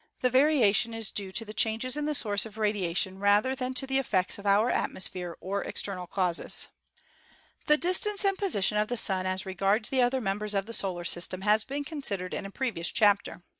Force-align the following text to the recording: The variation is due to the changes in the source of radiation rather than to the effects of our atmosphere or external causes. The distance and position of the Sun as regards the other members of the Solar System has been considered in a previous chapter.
The 0.21 0.31
variation 0.31 0.95
is 0.95 1.11
due 1.11 1.31
to 1.33 1.45
the 1.45 1.53
changes 1.53 1.95
in 1.95 2.07
the 2.07 2.15
source 2.15 2.47
of 2.47 2.57
radiation 2.57 3.19
rather 3.19 3.53
than 3.53 3.75
to 3.75 3.85
the 3.85 3.99
effects 3.99 4.39
of 4.39 4.47
our 4.47 4.71
atmosphere 4.71 5.37
or 5.39 5.63
external 5.63 6.07
causes. 6.07 6.69
The 7.67 7.77
distance 7.77 8.25
and 8.25 8.35
position 8.35 8.79
of 8.79 8.87
the 8.87 8.97
Sun 8.97 9.27
as 9.27 9.45
regards 9.45 9.89
the 9.89 10.01
other 10.01 10.19
members 10.19 10.55
of 10.55 10.65
the 10.65 10.73
Solar 10.73 11.03
System 11.03 11.41
has 11.41 11.65
been 11.65 11.83
considered 11.83 12.33
in 12.33 12.47
a 12.47 12.51
previous 12.51 12.89
chapter. 12.89 13.43